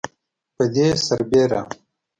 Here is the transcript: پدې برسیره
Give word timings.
پدې 0.55 0.87
برسیره 1.03 1.61